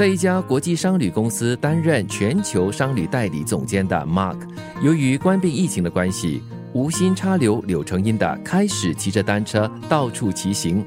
[0.00, 4.38] 在一家国际商旅公司担任全球商旅代理总监的 Mark，
[4.82, 6.42] 由于关闭疫情的关系，
[6.72, 10.82] 无心插柳柳成荫的开始骑着单车到处骑行。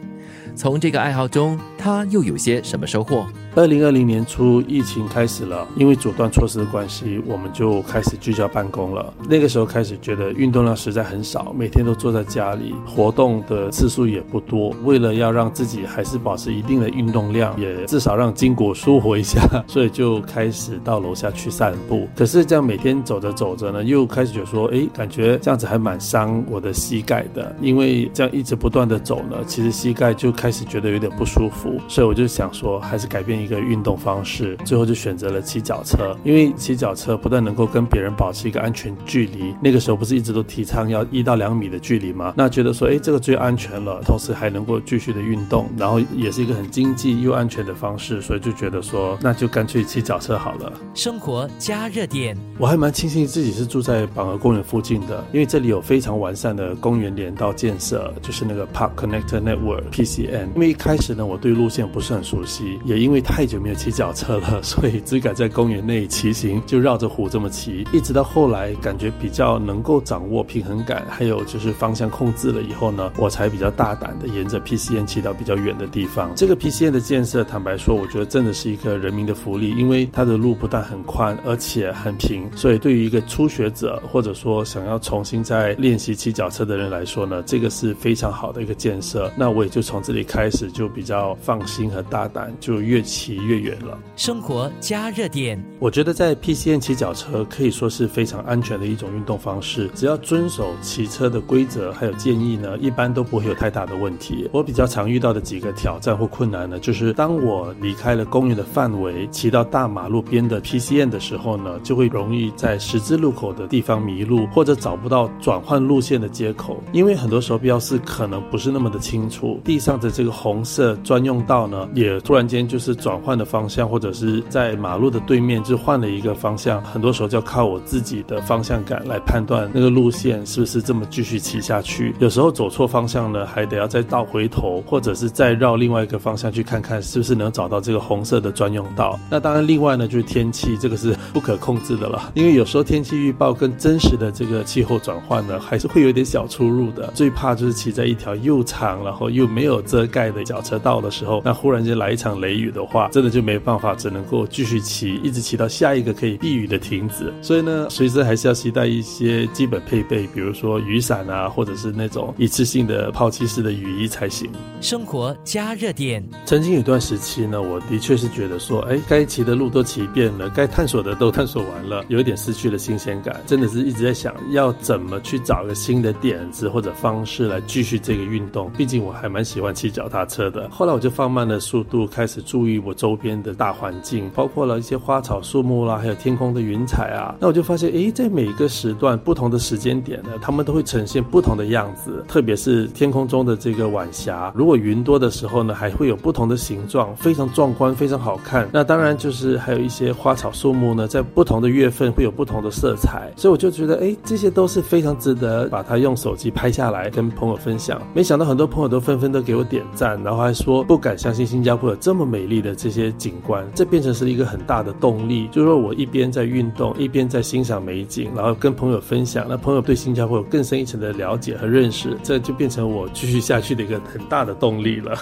[0.55, 3.27] 从这个爱好中，他又有些什么收获？
[3.55, 9.13] 二零二零年初，疫情开始了，因为阻断措施的关系，我们就开始聚焦办公了。
[9.29, 14.75] 那个时候开始觉得运动量实在很少，每天都坐在家里，活动的次数也不多。
[14.83, 22.07] 为了要让自己还是保持一定的运动量，也至少让筋骨舒活一下，所以就开始到楼下去散步。
[22.15, 31.79] 可是这样每天走着走着呢，又开始觉得说，哎，感觉这样子还蛮伤我的膝盖的，因为这样一直不断的走呢，其实膝盖就开始觉得有点不舒服。
[31.87, 33.42] 所以我就想说，还是改变。
[33.43, 42.33] 一个运动方式，最后就选择了骑脚车，因为骑脚车不但能够跟别人保持一个安全距离，那个时候不是一直都提倡要一到两米的距离吗？
[42.37, 50.71] 那觉得说，哎，这个最安全了，同时还能够继续的运动，然后也是一个很经济又安全的方式，所以就觉得说，那就干脆骑脚车好了。
[50.93, 60.47] 生活加热点，我还蛮庆幸自己是住在榜鹅公园附近的，因为这里有非常完善的公园连道建设，就是那个 Park Connector Network PCN。
[60.55, 67.83] 因为一开始呢，我对路线不是很熟悉，也因为它太久没有骑脚车了，所以只敢在公园内骑行，就绕着湖这么骑。
[67.91, 76.31] 一直到后来，感觉比较能够掌握平衡感，还有就是方向控制了以后呢，我才比较大胆的沿着 PCN 骑到比较远的地方。
[76.35, 89.31] 这个 PCN 的建设，坦白说，我觉得真的是一个人民的福利，因为它的路不但很宽，而且很平，所以对于一个初学者或者说想要重新再练习骑脚车的人来说呢，这个是非常好的一个建设。
[89.35, 93.22] 那我也就从这里开始，就比较放心和大胆，就越骑。
[93.23, 93.97] 骑越远了。
[94.17, 99.89] 生活加热点，我觉得在 PCN 骑脚车可以说是非常安全的一种运动方式。
[99.95, 104.49] 只要遵守骑车的规则还有建议呢，一般都不会有太大的问题。
[104.51, 116.83] 我比较常遇到的几个挑战或困难呢，就是当我离开了公园的范围，骑到大马路边的 PCN 的时候呢，就会容易在十字路口的地方迷路，或者找不到转换路线的接口。
[116.91, 123.12] 因为很多时候标示可能不是那么的清楚，地上的这个红色专用道呢，也突然间就是转。
[123.13, 132.15] 转换的方向，或者是在马路的对面就换了一个方向，很多时候就要靠我自己的方向感来判断那个路线是不是这么继续骑下去。
[132.17, 139.19] 有时候走错方向呢，还得要再倒回头，或者是再绕另外一个方向去看看是不是能找到这个红色的专用道。
[139.29, 147.11] 那当然，另外呢就是天气，这个是不可控制的了，因为有时候天气预报跟真实的这个气候转换呢，还是会有点小出入的。
[147.13, 153.02] 最怕就是骑在一条又长然后又没有遮盖的脚车道的时候，那忽然间来一场雷雨的话。
[153.11, 157.33] 真的就没办法，只能够继续骑，一直骑到下一个可以避雨的亭子。
[157.41, 164.49] 所以呢，随时还是要携带一些基本配备，比如说雨伞啊，或者是那种一次性的抛弃式的雨衣才行。
[164.81, 173.41] 生活加热点，曾经有段时期呢，我的确是觉得说，哎，该骑的路都骑遍了，该探索的都探索完了，有一点失去了新鲜感。
[173.45, 178.71] 真的是一直在想要怎么去找个新的点子或者方式来继续这个运动。
[178.77, 180.69] 毕竟我还蛮喜欢骑脚踏车的。
[180.69, 182.92] 后来我就放慢了速度，开始注意我。
[182.93, 192.23] 周边的大环境，包括了一些花草树木啦，还有天空的云彩啊，那我就发现，诶，在每个时段、不同的时间点呢，它们都会呈现不同的样子。
[192.27, 198.69] 特别是天空中的这个晚霞，如果云多的时候呢，还会有不同的形状，非常壮观，非常好看。
[198.71, 203.31] 那当然就是还有一些花草树木呢，在不同的月份会有不同的色彩。
[203.35, 208.01] 所以我就觉得，诶，这些都是非常值得把它用手机拍下来跟朋友分享。
[208.13, 212.75] 没想到很多朋友都纷纷都给我点赞，然后还说不敢相信新加坡有这么美丽的。
[212.83, 215.47] 这些景观，这变成是一个很大的动力。
[215.53, 225.17] 就是说我一边在运动，一边在欣赏美景，然后跟朋友分享，那朋友对新加坡有更深一层的了解和认识，这就变成我继续下去的一个很大的动力了。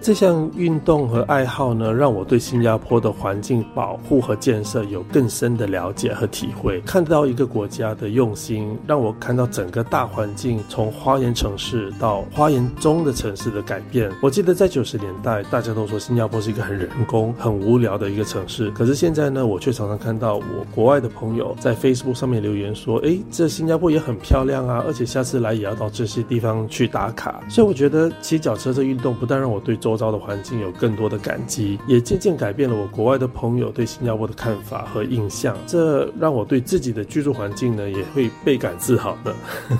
[0.00, 6.80] 这项运动和爱好呢，让我对新加坡的环境保护和建设有更深的了解和体会。
[6.82, 14.10] 看到一个国家的用心，让我看到整个大环境从花园城市到花园中的城市的改变。
[14.22, 18.70] 我记得在九十年代，大家都说新加坡是一个很人工、很无聊的一个城市。
[18.70, 35.56] 可是现在呢，我却常常看到我国外的朋友在 Facebook 上面留言说：“诶，这新加坡也很漂亮啊，而且下次来也要到这些地方去打卡。”所以我觉得骑脚车这运动不但让我对中周遭的环境有更多的感激，也渐渐改变了我国外的朋友对新加坡的看法和印象。
[35.66, 39.34] 这让我对自己的居住环境呢，也会倍感自豪的。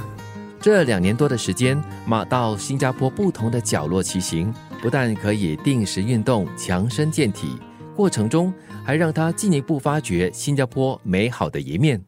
[0.63, 4.51] 这两年多的时间，马到新加坡不同的角落骑行，
[4.81, 7.59] 不但可以定时运动、强身健体，
[7.95, 8.51] 过程中
[8.83, 12.03] 还让他进一步发掘新加坡美好的一面。